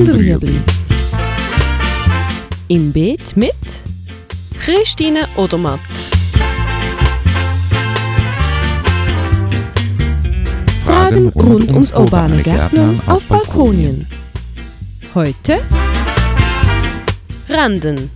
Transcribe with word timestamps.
und 0.00 0.14
Rüebli. 0.14 0.58
Im 2.68 2.90
Beet 2.90 3.36
mit 3.36 3.52
Christine 4.58 5.28
Odermatt. 5.36 5.80
Fragen 10.84 11.28
rund 11.28 11.70
ums 11.70 11.92
urbane 11.92 12.42
Gärtnern 12.42 13.00
auf 13.06 13.26
Balkonien. 13.26 14.06
Heute 15.14 15.58
Randen. 17.50 18.10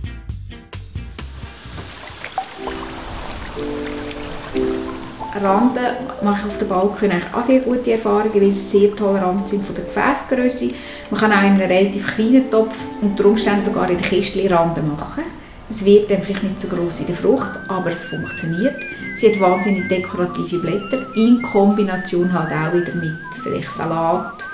Randen 5.41 5.85
mache 6.23 6.41
ich 6.41 6.53
auf 6.53 6.57
den 6.59 6.67
Balkon 6.69 7.11
auch 7.33 7.41
sehr 7.41 7.59
gute 7.59 7.91
Erfahrungen, 7.91 8.33
weil 8.33 8.55
sie 8.55 8.79
sehr 8.79 8.95
tolerant 8.95 9.47
sind 9.49 9.65
von 9.65 9.75
der 9.75 9.83
Gefäßgröße. 9.83 10.69
Man 11.11 11.19
kann 11.19 11.31
auch 11.31 11.39
in 11.39 11.43
einem 11.43 11.57
relativ 11.59 12.15
kleinen 12.15 12.49
Topf 12.49 12.75
unter 13.01 13.25
Umständen 13.25 13.61
sogar 13.61 13.89
in 13.89 13.97
der 13.97 14.07
Kiste 14.07 14.49
Randen 14.49 14.87
machen. 14.87 15.23
Es 15.69 15.83
wird 15.83 16.09
dann 16.09 16.21
vielleicht 16.21 16.43
nicht 16.43 16.59
so 16.59 16.67
groß 16.67 17.01
in 17.01 17.07
der 17.07 17.15
Frucht, 17.15 17.49
aber 17.67 17.91
es 17.91 18.05
funktioniert. 18.05 18.75
Sie 19.17 19.31
hat 19.31 19.39
wahnsinnig 19.39 19.87
dekorative 19.87 20.59
Blätter, 20.59 21.05
in 21.15 21.41
Kombination 21.41 22.31
halt 22.31 22.51
auch 22.51 22.73
wieder 22.73 22.93
mit 22.95 23.17
vielleicht 23.43 23.71
Salat 23.71 24.45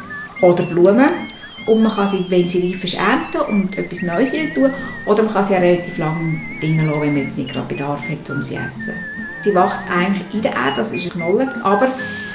oder 0.41 0.63
Blumen. 0.63 1.09
Und 1.67 1.83
man 1.83 1.91
kann 1.93 2.07
sie, 2.07 2.25
wenn 2.29 2.49
sie 2.49 2.71
reif 2.71 2.83
ist, 2.83 2.95
ernten 2.95 3.41
und 3.41 3.77
etwas 3.77 4.01
Neues 4.01 4.33
rein 4.33 4.53
tun. 4.53 4.71
Oder 5.05 5.23
man 5.23 5.33
kann 5.33 5.43
sie 5.43 5.55
auch 5.55 5.61
relativ 5.61 5.97
lange 5.97 6.39
drinnen 6.59 6.87
lassen, 6.87 7.01
wenn 7.01 7.13
man 7.13 7.23
jetzt 7.23 7.37
nicht 7.37 7.51
gerade 7.51 7.67
Bedarf 7.67 8.01
hat, 8.09 8.29
um 8.29 8.41
sie 8.41 8.55
zu 8.55 8.61
essen. 8.61 8.93
Sie 9.43 9.55
wächst 9.55 9.81
eigentlich 9.89 10.33
in 10.33 10.41
der 10.41 10.51
Erde, 10.51 10.77
das 10.77 10.91
ist 10.91 11.05
ein 11.05 11.11
Knolle, 11.11 11.49
aber 11.63 11.87